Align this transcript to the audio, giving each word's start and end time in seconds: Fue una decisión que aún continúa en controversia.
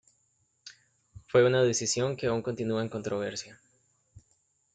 Fue 1.27 1.45
una 1.45 1.61
decisión 1.61 2.15
que 2.17 2.25
aún 2.25 2.41
continúa 2.41 2.81
en 2.81 2.89
controversia. 2.89 3.59